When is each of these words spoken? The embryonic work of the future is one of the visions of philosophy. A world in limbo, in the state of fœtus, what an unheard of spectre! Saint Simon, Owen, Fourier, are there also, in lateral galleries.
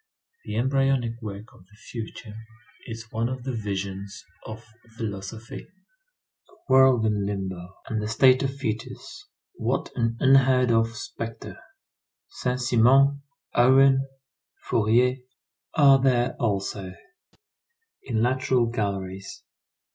The 0.45 0.55
embryonic 0.55 1.21
work 1.21 1.53
of 1.53 1.67
the 1.67 1.75
future 1.77 2.33
is 2.87 3.11
one 3.11 3.29
of 3.29 3.43
the 3.43 3.53
visions 3.53 4.25
of 4.47 4.65
philosophy. 4.97 5.67
A 6.49 6.53
world 6.67 7.05
in 7.05 7.23
limbo, 7.27 7.75
in 7.87 7.99
the 7.99 8.07
state 8.07 8.41
of 8.41 8.49
fœtus, 8.49 8.99
what 9.53 9.91
an 9.95 10.17
unheard 10.19 10.71
of 10.71 10.95
spectre! 10.95 11.59
Saint 12.29 12.59
Simon, 12.61 13.21
Owen, 13.53 14.07
Fourier, 14.67 15.17
are 15.75 15.99
there 16.01 16.35
also, 16.39 16.95
in 18.01 18.23
lateral 18.23 18.65
galleries. 18.65 19.43